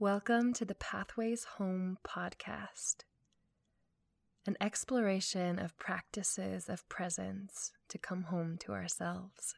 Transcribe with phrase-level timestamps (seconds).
[0.00, 3.04] Welcome to the Pathways Home podcast,
[4.46, 9.56] an exploration of practices of presence to come home to ourselves.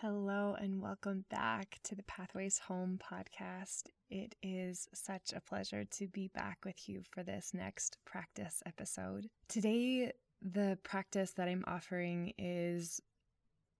[0.00, 3.88] Hello, and welcome back to the Pathways Home podcast.
[4.08, 9.26] It is such a pleasure to be back with you for this next practice episode.
[9.48, 10.12] Today,
[10.42, 13.00] the practice that I'm offering is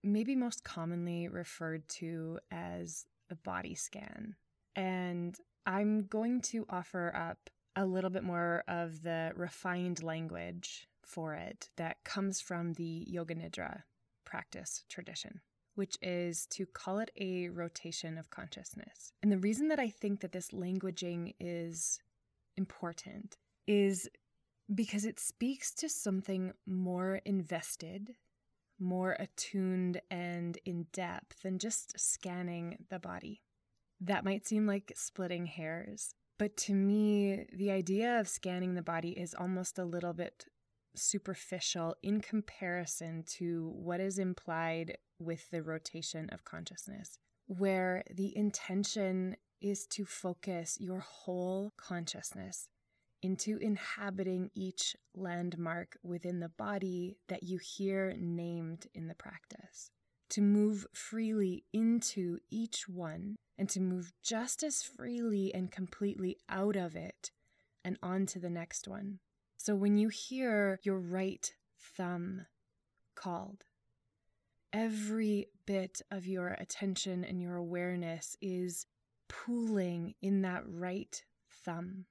[0.02, 4.34] maybe most commonly referred to as a body scan.
[4.76, 5.36] And
[5.66, 11.70] I'm going to offer up a little bit more of the refined language for it
[11.76, 13.82] that comes from the Yoga Nidra
[14.24, 15.40] practice tradition,
[15.74, 19.12] which is to call it a rotation of consciousness.
[19.22, 22.00] And the reason that I think that this languaging is
[22.56, 24.08] important is
[24.72, 28.14] because it speaks to something more invested,
[28.78, 33.42] more attuned, and in depth than just scanning the body.
[34.06, 39.12] That might seem like splitting hairs, but to me, the idea of scanning the body
[39.12, 40.44] is almost a little bit
[40.94, 49.36] superficial in comparison to what is implied with the rotation of consciousness, where the intention
[49.62, 52.68] is to focus your whole consciousness
[53.22, 59.90] into inhabiting each landmark within the body that you hear named in the practice,
[60.28, 66.76] to move freely into each one and to move just as freely and completely out
[66.76, 67.30] of it
[67.84, 69.18] and on to the next one.
[69.56, 71.52] So when you hear your right
[71.96, 72.46] thumb
[73.14, 73.64] called,
[74.72, 78.86] every bit of your attention and your awareness is
[79.28, 81.22] pooling in that right
[81.64, 82.06] thumb.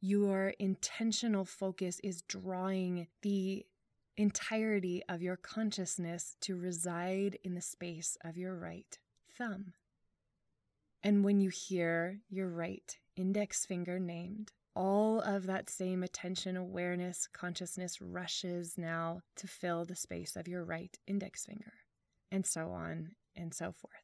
[0.00, 3.66] Your intentional focus is drawing the
[4.16, 8.98] entirety of your consciousness to reside in the space of your right
[9.36, 9.74] thumb.
[11.02, 17.28] And when you hear your right index finger named, all of that same attention, awareness,
[17.32, 21.72] consciousness rushes now to fill the space of your right index finger,
[22.30, 23.94] and so on and so forth.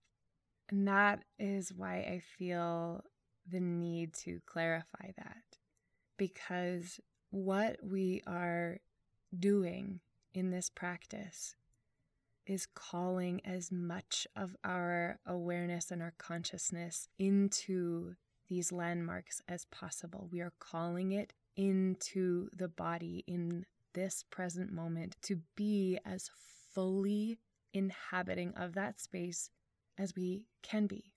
[0.69, 3.05] And that is why I feel
[3.49, 5.59] the need to clarify that.
[6.17, 6.99] Because
[7.31, 8.79] what we are
[9.39, 10.01] doing
[10.35, 11.55] in this practice
[12.47, 18.15] is calling as much of our awareness and our consciousness into
[18.49, 20.29] these landmarks as possible.
[20.31, 26.31] We are calling it into the body in this present moment to be as
[26.73, 27.39] fully
[27.73, 29.51] inhabiting of that space
[29.99, 31.13] as we can be.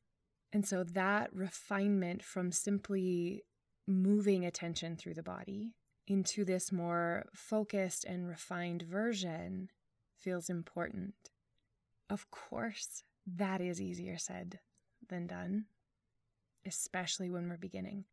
[0.52, 3.44] And so that refinement from simply
[3.88, 5.74] moving attention through the body
[6.08, 9.70] into this more focused and refined version
[10.20, 11.14] feels important.
[12.10, 14.60] Of course, that is easier said
[15.08, 15.66] than done,
[16.66, 18.06] especially when we're beginning.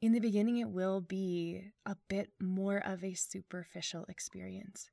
[0.00, 4.90] In the beginning, it will be a bit more of a superficial experience.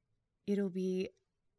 [0.48, 1.09] It'll be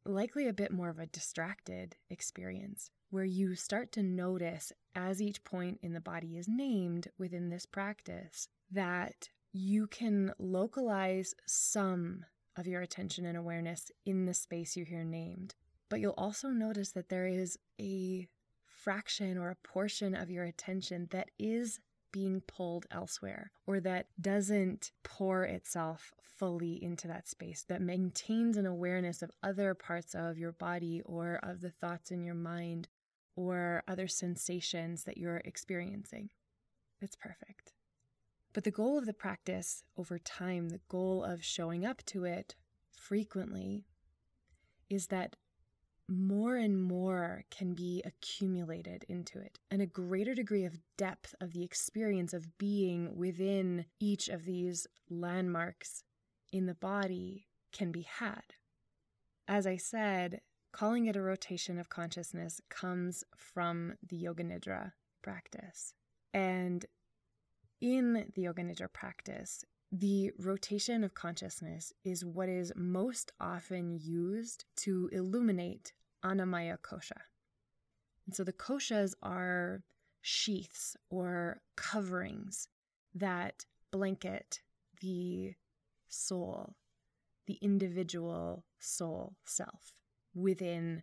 [0.04, 5.44] likely a bit more of a distracted experience where you start to notice as each
[5.44, 12.24] point in the body is named within this practice that you can localize some
[12.56, 15.54] of your attention and awareness in the space you hear named.
[15.88, 18.28] But you'll also notice that there is a
[18.64, 21.80] fraction or a portion of your attention that is
[22.12, 28.66] being pulled elsewhere or that doesn't pour itself fully into that space, that maintains an
[28.66, 32.88] awareness of other parts of your body or of the thoughts in your mind
[33.36, 36.30] or other sensations that you're experiencing.
[37.00, 37.72] It's perfect.
[38.56, 42.54] But the goal of the practice over time, the goal of showing up to it
[42.90, 43.84] frequently,
[44.88, 45.36] is that
[46.08, 51.52] more and more can be accumulated into it, and a greater degree of depth of
[51.52, 56.02] the experience of being within each of these landmarks
[56.50, 58.54] in the body can be had.
[59.46, 60.40] As I said,
[60.72, 65.92] calling it a rotation of consciousness comes from the Yoga Nidra practice.
[66.32, 66.86] And
[67.80, 74.64] in the Yoga Nidra practice, the rotation of consciousness is what is most often used
[74.76, 75.92] to illuminate
[76.24, 77.20] Annamaya kosha.
[78.26, 79.82] And so the koshas are
[80.20, 82.68] sheaths or coverings
[83.14, 84.60] that blanket
[85.00, 85.54] the
[86.08, 86.74] soul,
[87.46, 89.92] the individual soul self
[90.34, 91.02] within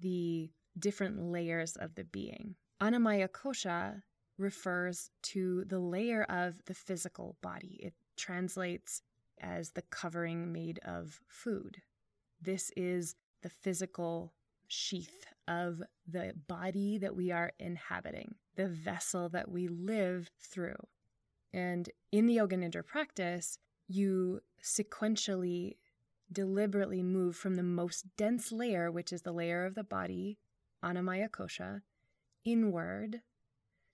[0.00, 2.56] the different layers of the being.
[2.80, 4.02] Annamaya kosha
[4.38, 7.78] refers to the layer of the physical body.
[7.82, 9.02] It translates
[9.40, 11.82] as the covering made of food.
[12.40, 14.32] This is the physical
[14.68, 20.76] sheath of the body that we are inhabiting, the vessel that we live through.
[21.52, 25.76] And in the Yoga Nidra practice, you sequentially,
[26.30, 30.38] deliberately move from the most dense layer, which is the layer of the body,
[30.84, 31.80] Annamaya Kosha,
[32.44, 33.22] inward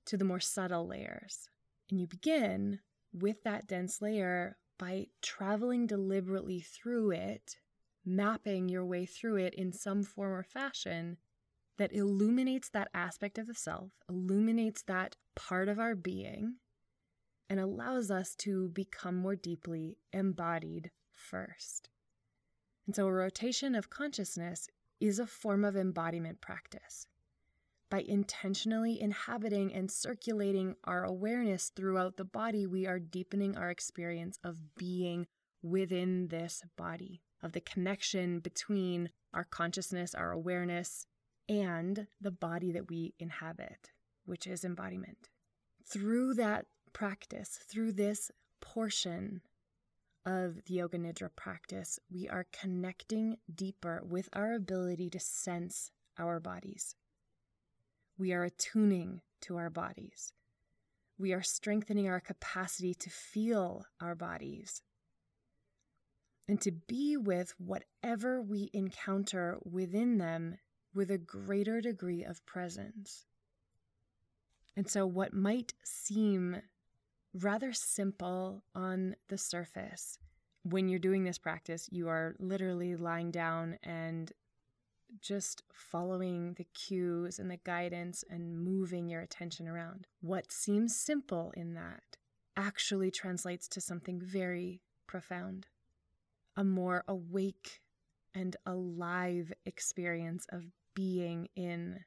[0.06, 1.48] to the more subtle layers.
[1.90, 2.80] And you begin
[3.12, 7.56] with that dense layer by traveling deliberately through it,
[8.04, 11.18] mapping your way through it in some form or fashion
[11.76, 16.56] that illuminates that aspect of the self, illuminates that part of our being,
[17.48, 21.88] and allows us to become more deeply embodied first.
[22.86, 24.68] And so, a rotation of consciousness
[25.00, 27.06] is a form of embodiment practice.
[27.90, 34.38] By intentionally inhabiting and circulating our awareness throughout the body, we are deepening our experience
[34.42, 35.26] of being
[35.62, 41.06] within this body, of the connection between our consciousness, our awareness,
[41.48, 43.90] and the body that we inhabit,
[44.24, 45.28] which is embodiment.
[45.86, 48.30] Through that practice, through this
[48.60, 49.42] portion
[50.24, 56.40] of the Yoga Nidra practice, we are connecting deeper with our ability to sense our
[56.40, 56.94] bodies.
[58.16, 60.32] We are attuning to our bodies.
[61.18, 64.82] We are strengthening our capacity to feel our bodies
[66.48, 70.56] and to be with whatever we encounter within them
[70.94, 73.26] with a greater degree of presence.
[74.76, 76.60] And so, what might seem
[77.32, 80.18] rather simple on the surface,
[80.62, 84.32] when you're doing this practice, you are literally lying down and
[85.20, 90.06] just following the cues and the guidance and moving your attention around.
[90.20, 92.02] What seems simple in that
[92.56, 95.66] actually translates to something very profound
[96.56, 97.80] a more awake
[98.34, 100.64] and alive experience of
[100.94, 102.00] being in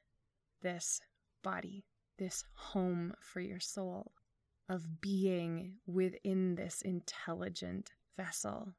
[0.62, 1.00] this
[1.42, 1.84] body,
[2.18, 4.12] this home for your soul,
[4.68, 8.74] of being within this intelligent vessel.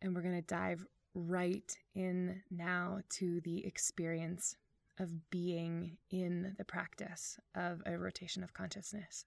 [0.00, 0.84] And we're going to dive
[1.14, 4.56] right in now to the experience
[4.98, 9.24] of being in the practice of a rotation of consciousness.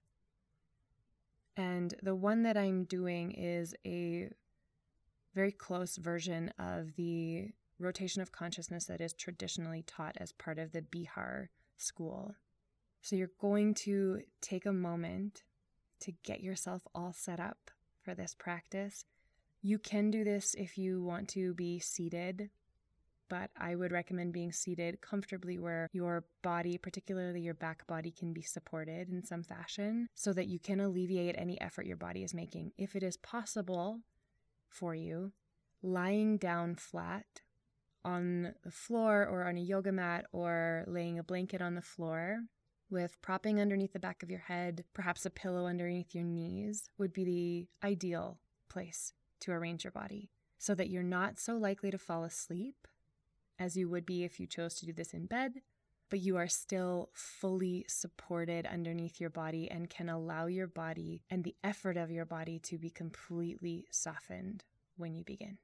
[1.56, 4.28] And the one that I'm doing is a
[5.34, 7.48] very close version of the
[7.78, 12.34] rotation of consciousness that is traditionally taught as part of the Bihar school.
[13.02, 15.44] So you're going to take a moment
[16.00, 17.70] to get yourself all set up
[18.02, 19.04] for this practice
[19.66, 22.50] you can do this if you want to be seated,
[23.28, 28.32] but I would recommend being seated comfortably where your body, particularly your back body, can
[28.32, 32.32] be supported in some fashion so that you can alleviate any effort your body is
[32.32, 32.74] making.
[32.78, 34.02] If it is possible
[34.68, 35.32] for you,
[35.82, 37.26] lying down flat
[38.04, 42.38] on the floor or on a yoga mat or laying a blanket on the floor
[42.88, 47.12] with propping underneath the back of your head, perhaps a pillow underneath your knees, would
[47.12, 51.98] be the ideal place to arrange your body so that you're not so likely to
[51.98, 52.86] fall asleep
[53.58, 55.62] as you would be if you chose to do this in bed,
[56.10, 61.42] but you are still fully supported underneath your body and can allow your body and
[61.42, 64.64] the effort of your body to be completely softened
[64.96, 65.58] when you begin.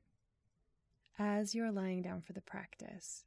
[1.19, 3.25] As you're lying down for the practice,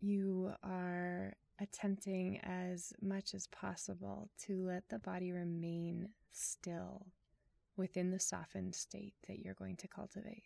[0.00, 7.06] you are attempting as much as possible to let the body remain still
[7.76, 10.44] within the softened state that you're going to cultivate.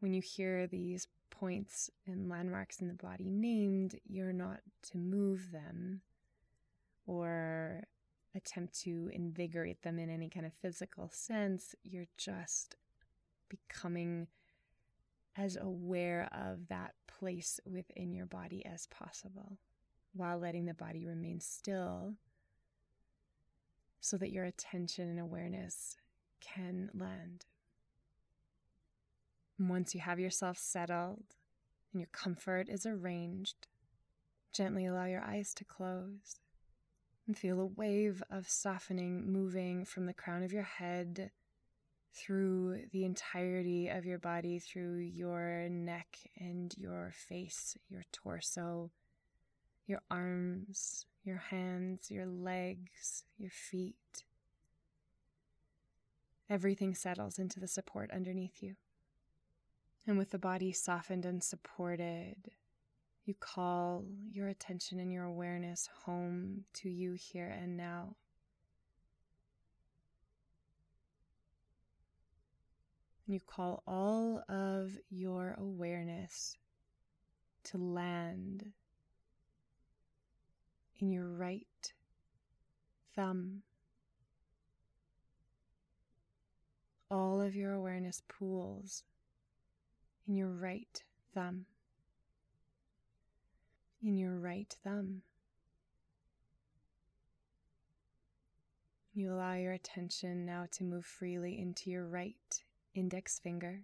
[0.00, 5.50] When you hear these points and landmarks in the body named, you're not to move
[5.52, 6.00] them
[7.06, 7.84] or
[8.34, 11.74] attempt to invigorate them in any kind of physical sense.
[11.82, 12.76] You're just
[13.48, 14.28] becoming
[15.36, 19.58] as aware of that place within your body as possible
[20.12, 22.14] while letting the body remain still
[24.00, 25.96] so that your attention and awareness
[26.40, 27.44] can land.
[29.58, 31.24] And once you have yourself settled
[31.92, 33.66] and your comfort is arranged,
[34.52, 36.40] gently allow your eyes to close
[37.26, 41.30] and feel a wave of softening moving from the crown of your head
[42.12, 48.90] through the entirety of your body, through your neck and your face, your torso,
[49.86, 54.24] your arms, your hands, your legs, your feet.
[56.48, 58.76] Everything settles into the support underneath you.
[60.06, 62.50] And with the body softened and supported,
[63.24, 68.16] you call your attention and your awareness home to you here and now.
[73.26, 76.56] And you call all of your awareness
[77.64, 78.72] to land
[81.00, 81.92] in your right
[83.14, 83.62] thumb.
[87.10, 89.02] All of your awareness pools
[90.28, 91.02] in your right
[91.34, 91.66] thumb.
[94.02, 95.22] In your right thumb.
[99.12, 102.62] You allow your attention now to move freely into your right
[102.94, 103.82] index finger,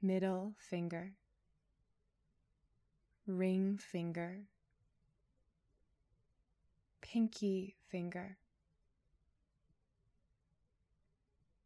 [0.00, 1.12] middle finger,
[3.26, 4.40] ring finger,
[7.08, 8.36] pinky finger,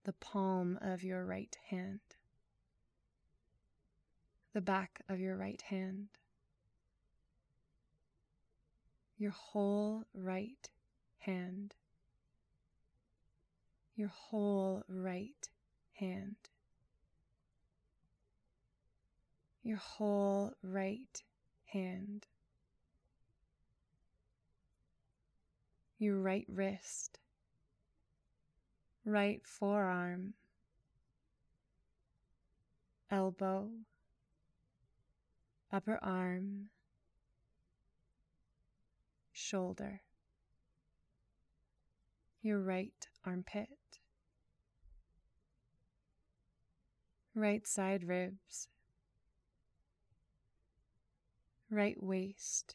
[0.04, 1.98] the palm of your right hand,
[4.52, 6.06] the back of your right hand,
[9.18, 10.70] your whole right
[11.18, 11.74] hand,
[13.96, 15.48] your whole right
[15.94, 16.36] hand,
[19.64, 21.22] your whole right
[21.64, 22.26] hand,
[26.02, 27.20] your right wrist,
[29.04, 30.34] right forearm,
[33.10, 33.68] elbow,
[35.72, 36.70] upper arm,
[39.32, 40.00] shoulder
[42.42, 43.68] your right armpit,
[47.36, 48.66] right side ribs,
[51.70, 52.74] right waist,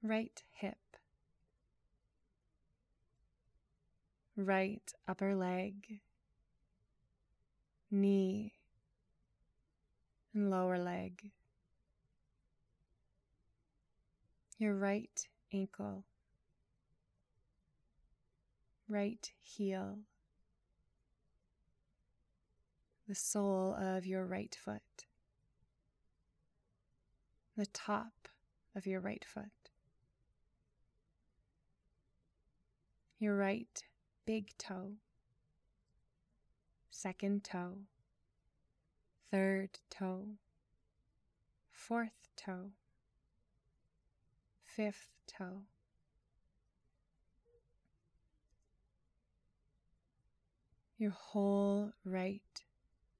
[0.00, 0.87] right hip,
[4.38, 6.00] right upper leg,
[7.90, 8.54] knee,
[10.32, 11.32] and lower leg,
[14.58, 16.04] your right ankle
[18.88, 19.98] right heel,
[23.06, 25.06] the sole of your right foot,
[27.56, 28.28] the top
[28.74, 29.44] of your right foot,
[33.18, 33.82] your right
[34.28, 34.92] big toe,
[36.90, 37.78] second toe,
[39.30, 40.26] third toe,
[41.70, 42.72] fourth toe,
[44.62, 45.62] fifth toe.
[50.98, 52.42] Your whole right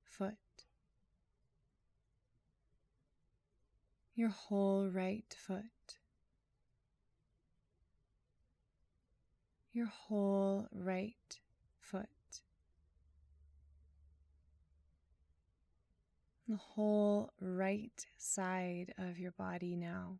[0.04, 0.34] foot,
[4.14, 5.77] your whole right foot,
[9.78, 11.38] your whole right
[11.80, 12.08] foot,
[16.48, 20.18] the whole right side of your body now.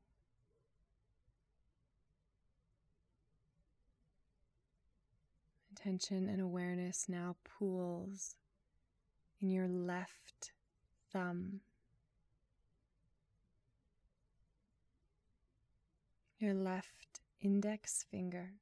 [5.72, 8.34] attention and awareness now pools
[9.40, 10.50] in your left
[11.12, 11.60] thumb,
[16.40, 18.54] your left index finger,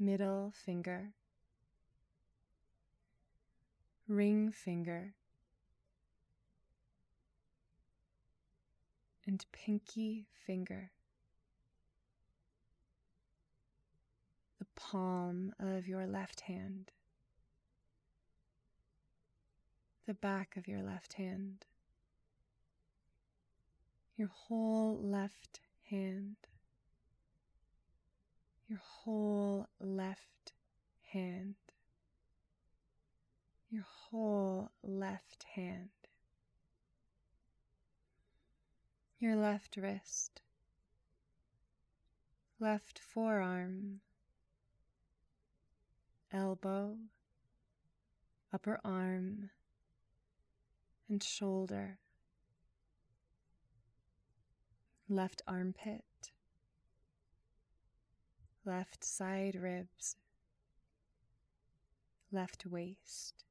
[0.00, 1.12] middle finger,
[4.08, 5.14] ring finger,
[9.26, 10.90] and pinky finger.
[14.58, 16.90] The palm of your left hand,
[20.06, 21.66] the back of your left hand,
[24.16, 26.36] your whole left hand,
[28.70, 30.52] your whole left
[31.12, 31.56] hand,
[33.68, 35.88] your whole left hand,
[39.18, 40.40] your left wrist,
[42.60, 44.00] left forearm.
[46.32, 46.94] Elbow,
[48.52, 49.50] upper arm,
[51.08, 51.98] and shoulder,
[55.08, 56.04] left armpit,
[58.64, 60.16] left side ribs,
[62.30, 63.44] left waist,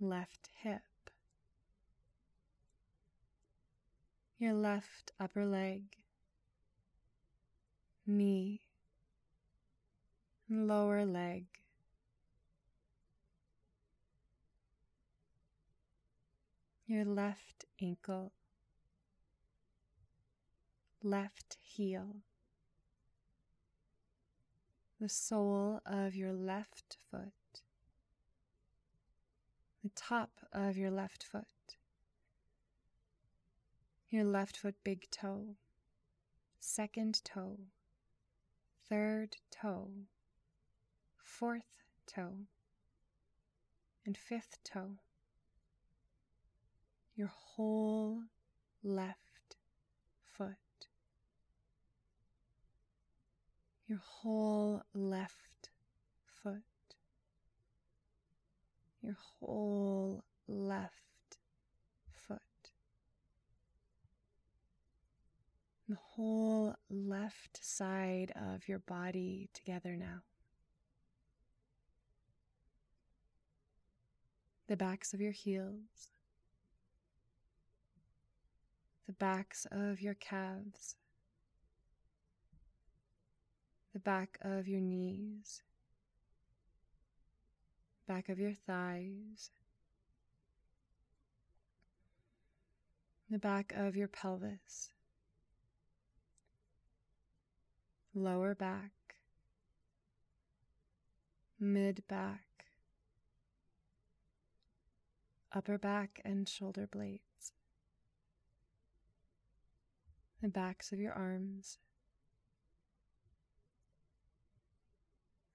[0.00, 0.82] left hip,
[4.38, 5.82] your left upper leg,
[8.06, 8.60] knee
[10.50, 11.46] lower leg.
[16.86, 18.32] Your left ankle,
[21.04, 22.16] left heel,
[25.00, 27.62] the sole of your left foot,
[29.82, 31.76] the top of your left foot,
[34.10, 35.56] your left foot big toe,
[36.58, 37.58] second toe,
[38.88, 39.90] third toe.
[41.22, 42.46] Fourth toe,
[44.04, 44.98] and fifth toe.
[47.20, 48.22] your whole
[48.82, 49.56] left
[50.24, 50.56] foot,
[53.90, 55.68] your whole left
[56.24, 56.62] foot,
[59.02, 61.38] your whole left
[62.14, 62.38] foot,
[65.88, 70.22] the whole left side of your body together now.
[74.68, 76.12] The backs of your heels,
[79.08, 80.94] the backs of your calves,
[83.92, 85.62] the back of your knees,
[88.06, 89.50] back of your thighs,
[93.28, 94.90] the back of your pelvis,
[98.14, 98.92] lower back,
[101.58, 102.66] mid back,
[105.52, 107.52] upper back and shoulder blades,
[110.40, 111.78] the backs of your arms,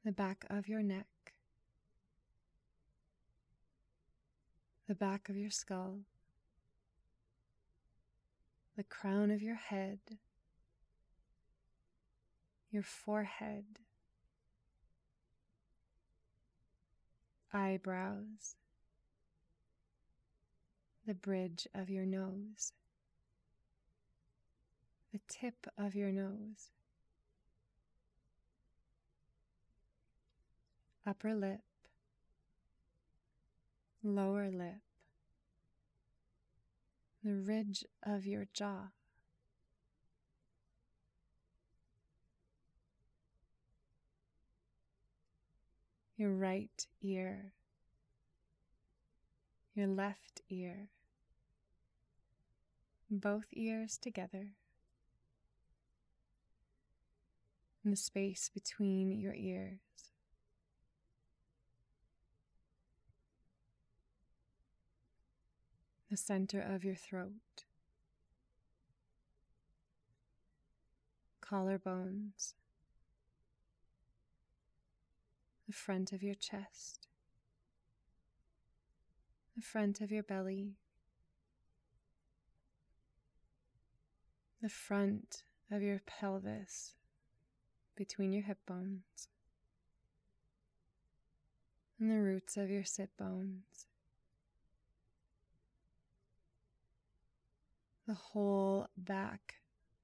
[0.06, 1.34] the back of your neck,
[4.88, 6.02] the back of your skull,
[8.78, 9.98] the crown of your head,
[12.70, 13.66] your forehead,
[17.52, 18.58] eyebrows,
[21.08, 22.74] the bridge of your nose,
[25.12, 26.70] the tip of your nose,
[31.08, 31.62] upper lip,
[34.04, 34.82] lower lip,
[37.24, 38.90] the ridge of your jaw.
[46.18, 47.52] Your right ear,
[49.74, 50.88] your left ear,
[53.12, 54.52] both ears together,
[57.84, 59.80] and the space between your ears.
[66.10, 67.66] The center of your throat,
[71.42, 72.54] collarbones,
[75.68, 77.08] the front of your chest,
[79.56, 80.76] the front of your belly,
[84.62, 86.94] the front of your pelvis
[87.96, 89.28] between your hip bones,
[92.00, 93.88] and the roots of your sit bones.
[98.08, 99.56] The whole back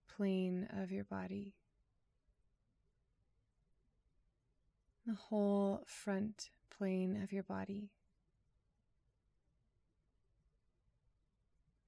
[0.07, 1.53] plane of your body.
[5.05, 7.89] the whole front plane of your body,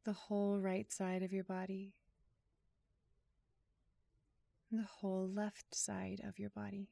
[0.03, 1.93] the whole right side of your body,
[4.71, 6.89] the whole left side of your body,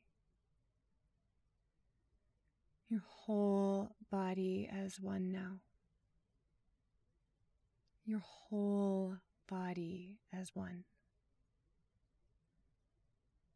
[2.89, 5.59] your whole body as one now,
[8.05, 9.15] your whole
[9.47, 10.83] body as one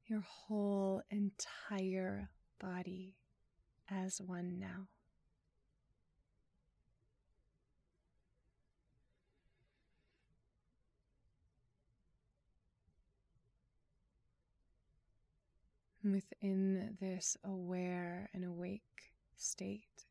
[0.07, 2.29] your whole entire
[2.59, 3.15] body
[3.89, 4.87] as one now.
[16.03, 18.83] Within this aware and awake
[19.37, 20.04] state,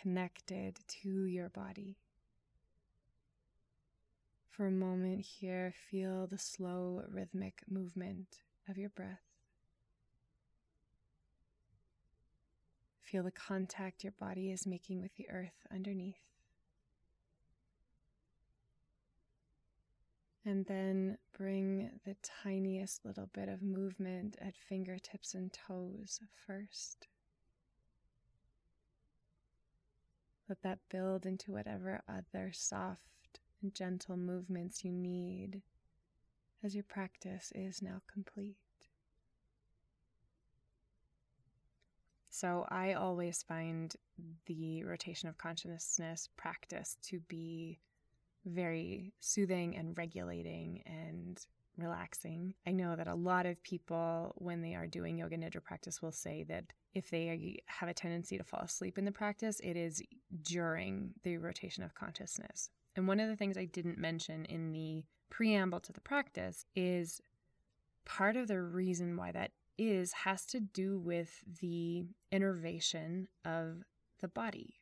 [0.00, 1.96] connected to your body.
[4.50, 9.22] For a moment here, feel the slow rhythmic movement of your breath.
[13.00, 16.18] Feel the contact your body is making with the earth underneath.
[20.44, 27.06] And then bring the tiniest little bit of movement at fingertips and toes first.
[30.48, 35.62] Let that build into whatever other soft and gentle movements you need
[36.64, 38.56] as your practice is now complete.
[42.30, 43.94] So I always find
[44.46, 47.80] the rotation of consciousness practice to be
[48.46, 51.44] very soothing and regulating and
[51.78, 52.54] relaxing.
[52.66, 56.12] I know that a lot of people, when they are doing yoga nidra practice, will
[56.12, 56.64] say that
[56.94, 60.02] if they have a tendency to fall asleep in the practice, it is
[60.42, 62.70] during the rotation of consciousness.
[62.96, 67.20] And one of the things I didn't mention in the preamble to the practice is
[68.04, 73.84] part of the reason why that is has to do with the innervation of
[74.20, 74.74] the body.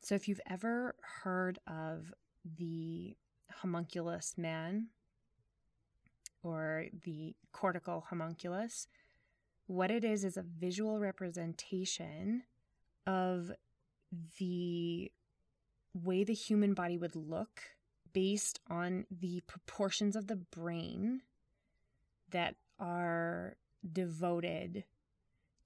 [0.00, 2.14] So, if you've ever heard of
[2.56, 3.16] the
[3.50, 4.86] homunculus man
[6.48, 8.86] or the cortical homunculus,
[9.66, 12.42] what it is is a visual representation
[13.06, 13.52] of
[14.38, 15.10] the
[15.94, 17.62] way the human body would look
[18.12, 21.20] based on the proportions of the brain
[22.30, 23.56] that are
[23.92, 24.84] devoted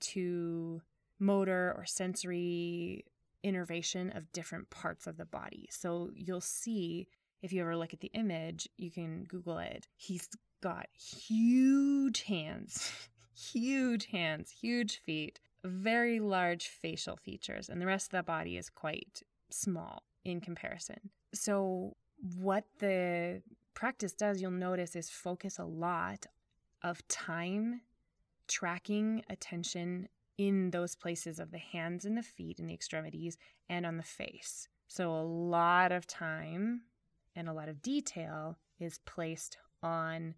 [0.00, 0.82] to
[1.18, 3.04] motor or sensory
[3.42, 5.68] innervation of different parts of the body.
[5.70, 7.08] So you'll see
[7.42, 9.86] if you ever look at the image, you can Google it.
[9.96, 10.28] He's
[10.62, 12.90] got huge hands,
[13.34, 18.70] huge hands, huge feet, very large facial features, and the rest of the body is
[18.70, 21.10] quite small in comparison.
[21.34, 21.96] So,
[22.38, 23.42] what the
[23.74, 26.26] practice does, you'll notice, is focus a lot
[26.82, 27.82] of time
[28.48, 33.36] tracking attention in those places of the hands and the feet and the extremities
[33.68, 34.68] and on the face.
[34.88, 36.82] So, a lot of time
[37.34, 40.34] and a lot of detail is placed on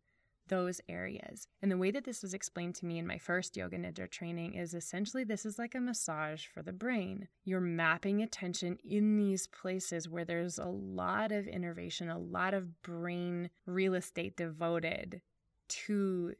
[0.49, 1.49] those areas.
[1.63, 4.55] And the way that this was explained to me in my first yoga nidra training
[4.55, 7.29] is essentially this is like a massage for the brain.
[7.45, 12.83] You're mapping attention in these places where there's a lot of innervation, a lot of
[12.83, 15.23] brain real estate devoted
[15.69, 16.35] to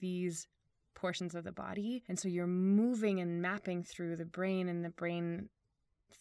[0.00, 0.48] these
[0.94, 2.02] portions of the body.
[2.08, 5.48] And so you're moving and mapping through the brain, and the brain,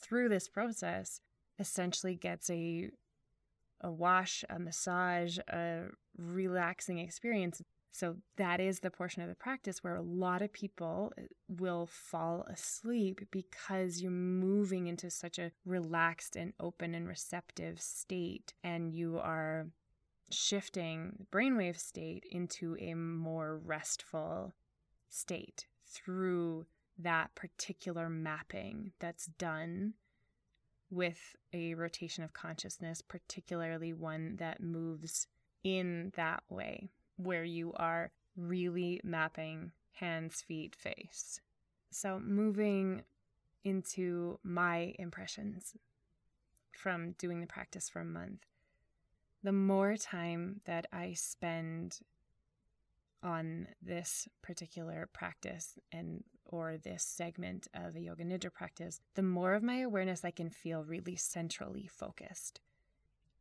[0.01, 1.21] through this process,
[1.59, 2.89] essentially gets a
[3.81, 5.85] a wash, a massage, a
[6.17, 7.61] relaxing experience.
[7.91, 11.87] So, that is the portion of the practice where a lot of people uh, will
[11.87, 18.91] fall asleep because you're moving into such a relaxed and open and receptive state, and
[18.91, 19.67] you are
[20.29, 24.53] shifting brainwave state into a more restful
[25.09, 26.65] state through
[26.97, 29.93] that particular mapping that's done
[30.89, 35.27] with a rotation of consciousness, particularly one that moves
[35.63, 41.39] in that way, where you are really mapping hands, feet, face.
[41.89, 43.03] So, moving
[43.63, 45.73] into my impressions
[46.71, 48.45] from doing the practice for a month,
[49.43, 51.99] the more time that I spend
[53.23, 59.53] on this particular practice and or this segment of a yoga nidra practice, the more
[59.53, 62.61] of my awareness I can feel really centrally focused.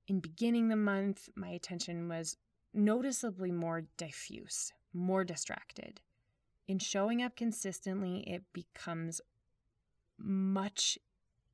[0.08, 2.36] In beginning the month, my attention was
[2.72, 6.00] noticeably more diffuse, more distracted.
[6.66, 9.20] In showing up consistently, it becomes
[10.18, 10.98] much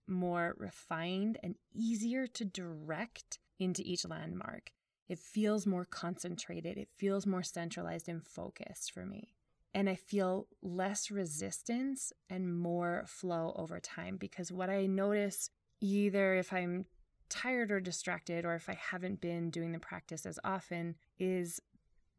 [0.06, 4.72] more refined and easier to direct into each landmark.
[5.10, 9.34] It feels more concentrated, it feels more centralized and focused for me.
[9.74, 16.36] And I feel less resistance and more flow over time because what I notice, either
[16.36, 16.84] if I'm
[17.28, 21.60] tired or distracted, or if I haven't been doing the practice as often, is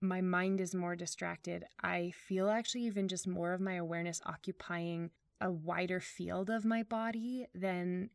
[0.02, 1.64] my mind is more distracted.
[1.82, 6.84] I feel actually even just more of my awareness occupying a wider field of my
[6.84, 8.10] body than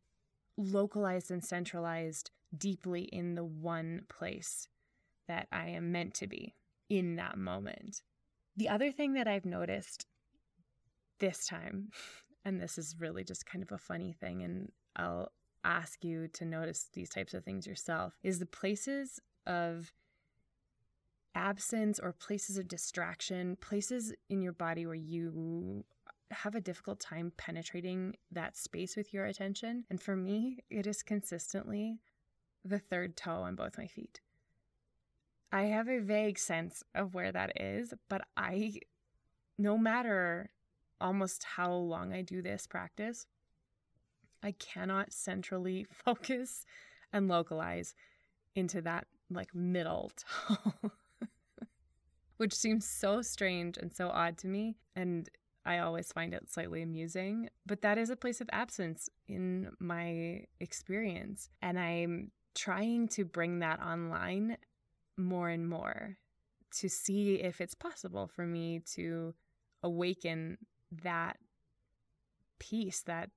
[0.55, 4.67] localized and centralized deeply in the one place
[5.27, 6.55] that I am meant to be
[6.89, 8.01] in that moment.
[8.55, 10.05] The other thing that I've noticed
[11.19, 11.89] this time,
[12.45, 15.31] and this is really just kind of a funny thing, and I'll
[15.63, 19.91] ask you to notice these types of things yourself, is the places of
[21.35, 25.83] absence or places of distraction, places in your body where you
[26.31, 29.85] have a difficult time penetrating that space with your attention.
[29.89, 31.99] And for me, it is consistently
[32.63, 34.21] the third toe on both my feet.
[35.51, 38.79] I have a vague sense of where that is, but I,
[39.57, 40.49] no matter
[40.99, 43.27] almost how long I do this practice,
[44.43, 46.65] I cannot centrally focus
[47.13, 47.95] and localize
[48.55, 50.11] into that like middle
[50.47, 50.91] toe,
[52.37, 54.75] which seems so strange and so odd to me.
[54.95, 55.29] And
[55.65, 60.45] I always find it slightly amusing, but that is a place of absence in my
[60.59, 61.49] experience.
[61.61, 64.57] And I'm trying to bring that online
[65.15, 66.17] more and more
[66.79, 69.33] to see if it's possible for me to
[69.83, 70.57] awaken
[71.03, 71.37] that
[72.59, 73.29] piece, that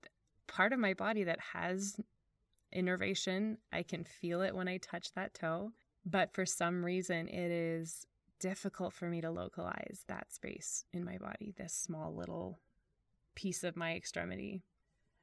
[0.47, 2.01] part of my body that has
[2.73, 3.59] innervation.
[3.73, 5.73] I can feel it when I touch that toe.
[6.05, 8.07] But for some reason, it is
[8.39, 12.59] difficult for me to localize that space in my body, this small little
[13.35, 14.63] piece of my extremity.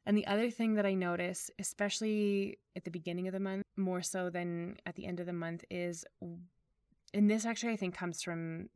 [0.05, 4.01] And the other thing that I notice, especially at the beginning of the month, more
[4.01, 6.05] so than at the end of the month, is,
[7.13, 8.69] and this actually I think comes from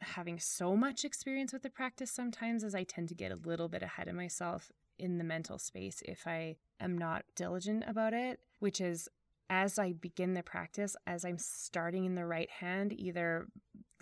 [0.00, 3.68] having so much experience with the practice sometimes, as I tend to get a little
[3.68, 8.40] bit ahead of myself in the mental space if I am not diligent about it,
[8.60, 9.08] which is
[9.48, 13.46] as I begin the practice, as I'm starting in the right hand, either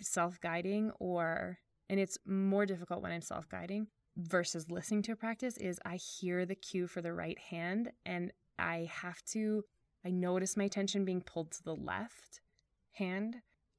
[0.01, 5.15] self guiding or, and it's more difficult when I'm self guiding versus listening to a
[5.15, 9.63] practice, is I hear the cue for the right hand and I have to,
[10.05, 12.41] I notice my attention being pulled to the left
[12.93, 13.37] hand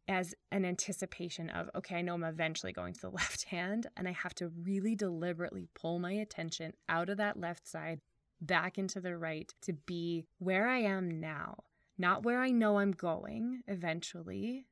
[0.08, 4.08] as an anticipation of, okay, I know I'm eventually going to the left hand, and
[4.08, 8.00] I have to really deliberately pull my attention out of that left side
[8.40, 11.64] back into the right to be where I am now,
[11.96, 14.66] not where I know I'm going eventually,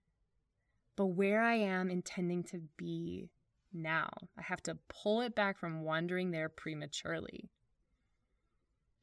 [0.96, 3.30] but where I am intending to be
[3.72, 4.10] now.
[4.38, 7.50] I have to pull it back from wandering there prematurely.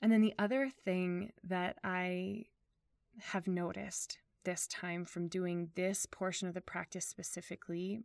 [0.02, 2.46] And then the other thing that I
[3.20, 8.02] have noticed this time from doing this portion of the practice specifically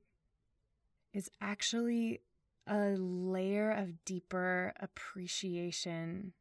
[1.15, 2.21] is actually
[2.67, 6.33] a layer of deeper appreciation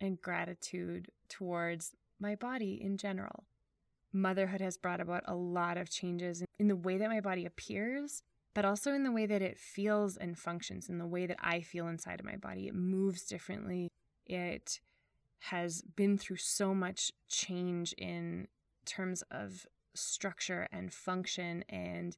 [0.00, 3.44] and gratitude towards my body in general.
[4.12, 8.22] Motherhood has brought about a lot of changes in the way that my body appears,
[8.54, 11.62] but also in the way that it feels and functions, in the way that I
[11.62, 12.68] feel inside of my body.
[12.68, 13.88] It moves differently.
[14.26, 14.80] It
[15.50, 18.48] has been through so much change in
[18.84, 22.16] terms of structure and function and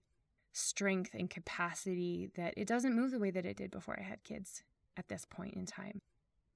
[0.52, 4.22] strength and capacity that it doesn't move the way that it did before I had
[4.22, 4.62] kids
[4.96, 6.00] at this point in time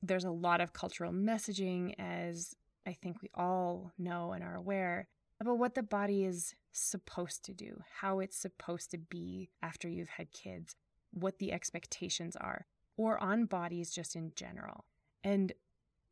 [0.02, 2.54] there's a lot of cultural messaging, as
[2.87, 5.09] I think we all know and are aware,
[5.40, 10.09] about what the body is supposed to do, how it's supposed to be after you've
[10.09, 10.76] had kids,
[11.12, 14.85] what the expectations are, or on bodies just in general.
[15.24, 15.52] And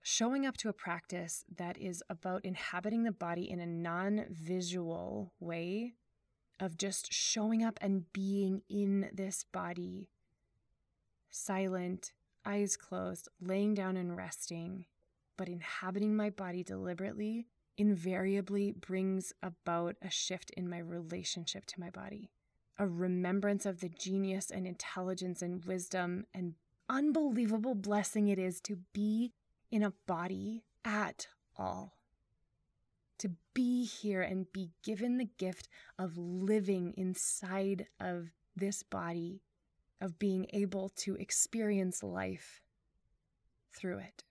[0.09, 5.33] showing up to a practice that is about inhabiting the body in a non visual
[5.41, 5.95] way
[6.61, 10.09] of just showing up and being in this body,
[11.29, 12.13] silent,
[12.45, 14.85] eyes closed, laying down and resting,
[15.37, 21.91] but inhabiting my body deliberately invariably brings about a shift in my relationship to my
[21.91, 22.31] body,
[22.79, 26.55] a remembrance of the genius and intelligence and wisdom and
[26.89, 29.33] unbelievable blessing it is to be
[29.71, 31.99] in a body at all.
[33.19, 39.43] To be here and be given the gift of living inside of this body
[40.01, 42.61] of being able to experience life
[43.75, 44.25] through it.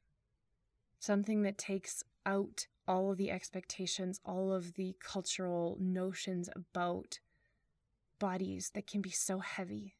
[0.99, 7.19] Something that takes out all of the expectations, all of the cultural notions about
[8.19, 9.95] bodies that can be so heavy,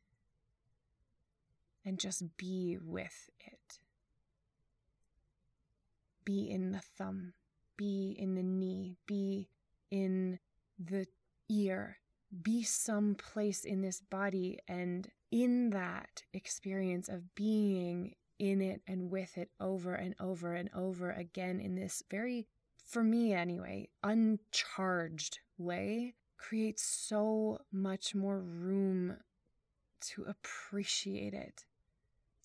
[1.83, 3.54] and just be with it.
[6.25, 7.33] Be in the thumb,
[7.77, 9.49] be in the knee, be
[9.91, 10.39] in
[10.79, 11.07] the
[11.49, 11.99] ear,
[12.41, 19.09] be some place in this body and in that experience of being in it and
[19.09, 22.47] with it over and over and over again in this very,
[22.85, 29.17] for me anyway, uncharged way creates so much more room
[30.01, 31.65] to appreciate it.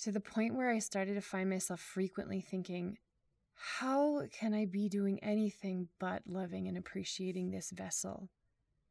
[0.01, 2.99] To the point where I started to find myself frequently thinking,
[3.79, 8.31] how can I be doing anything but loving and appreciating this vessel?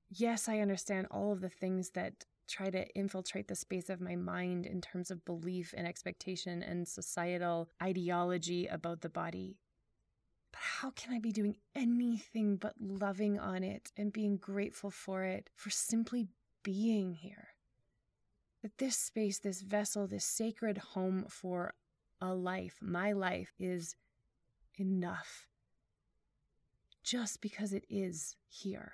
[0.09, 4.15] yes, I understand all of the things that try to infiltrate the space of my
[4.15, 9.57] mind in terms of belief and expectation and societal ideology about the body.
[10.51, 15.23] But how can I be doing anything but loving on it and being grateful for
[15.23, 16.27] it, for simply
[16.63, 17.49] being here?
[18.63, 21.75] That this space, this vessel, this sacred home for
[22.19, 23.95] a life, my life, is
[24.79, 25.47] enough
[27.03, 28.93] just because it is here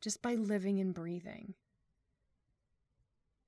[0.00, 1.54] just by living and breathing.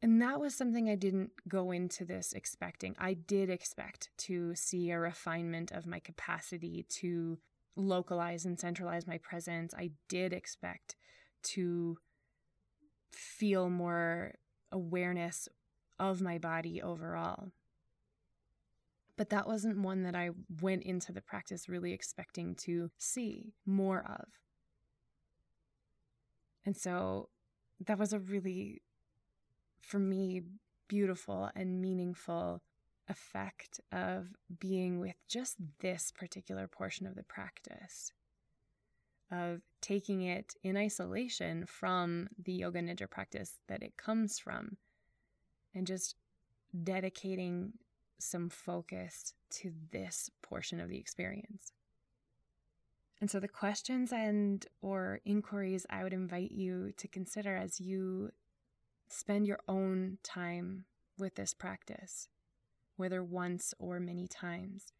[0.02, 2.96] And that was something I didn't go into this expecting.
[2.98, 7.38] I did expect to see a refinement of my capacity to
[7.76, 9.72] localize and centralize my presence.
[9.74, 10.96] I did expect
[11.44, 11.98] to
[13.12, 14.34] feel more
[14.72, 15.48] awareness
[16.00, 17.52] of my body overall.
[19.16, 24.04] But that wasn't one that I went into the practice really expecting to see more
[24.08, 24.26] of.
[26.64, 27.28] And so
[27.84, 28.82] that was a really,
[29.80, 30.42] for me,
[30.88, 32.62] beautiful and meaningful
[33.08, 34.28] effect of
[34.60, 38.12] being with just this particular portion of the practice,
[39.30, 44.76] of taking it in isolation from the yoga nidra practice that it comes from,
[45.74, 46.14] and just
[46.84, 47.72] dedicating
[48.22, 51.72] some focus to this portion of the experience.
[53.20, 58.32] And so the questions and or inquiries I would invite you to consider as you
[59.08, 60.86] spend your own time
[61.18, 62.28] with this practice,
[62.96, 64.92] whether once or many times,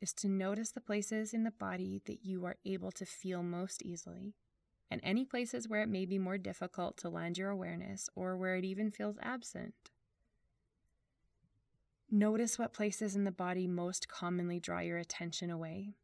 [0.00, 3.82] is to notice the places in the body that you are able to feel most
[3.82, 4.34] easily,
[4.90, 8.56] and any places where it may be more difficult to land your awareness or where
[8.56, 9.91] it even feels absent.
[12.14, 15.94] Notice what places in the body most commonly draw your attention away.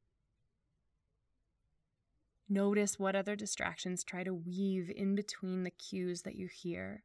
[2.49, 7.03] Notice what other distractions try to weave in between the cues that you hear.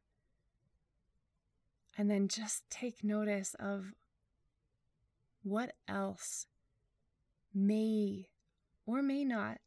[1.98, 3.92] And then just take notice of
[5.42, 6.46] what else
[7.52, 8.28] may
[8.86, 9.58] or may not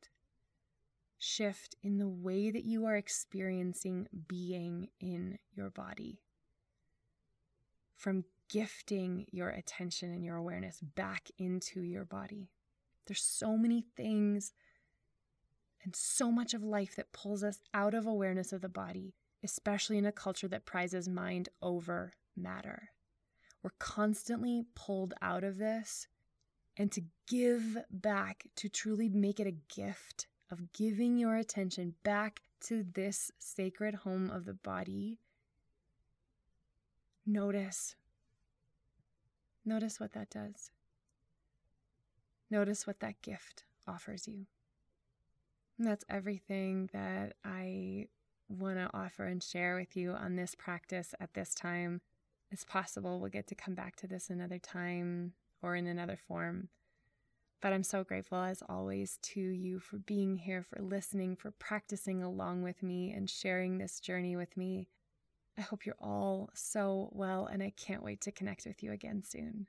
[1.19, 6.21] shift in the way that you are experiencing being in your body.
[7.95, 12.49] From gifting your attention and your awareness back into your body.
[13.05, 14.53] There's so many things
[15.83, 19.97] and so much of life that pulls us out of awareness of the body, especially
[19.97, 22.89] in a culture that prizes mind over matter.
[23.63, 26.07] We're constantly pulled out of this,
[26.77, 32.41] and to give back, to truly make it a gift of giving your attention back
[32.61, 35.19] to this sacred home of the body,
[37.25, 37.95] notice.
[39.67, 40.71] Notice what that does.
[42.49, 44.45] Notice what that gift offers you.
[45.77, 48.07] And that's everything that I
[48.47, 51.99] want to offer and share with you on this practice at this time.
[52.49, 56.69] It's possible we'll get to come back to this another time or in another form.
[57.59, 62.23] But I'm so grateful, as always, to you for being here, for listening, for practicing
[62.23, 64.87] along with me and sharing this journey with me.
[65.57, 69.23] I hope you're all so well, and I can't wait to connect with you again
[69.23, 69.67] soon.